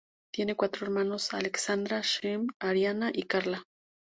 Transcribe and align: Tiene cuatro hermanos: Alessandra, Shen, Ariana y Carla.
Tiene 0.33 0.55
cuatro 0.55 0.87
hermanos: 0.87 1.31
Alessandra, 1.35 2.01
Shen, 2.01 2.47
Ariana 2.59 3.11
y 3.13 3.21
Carla. 3.21 3.61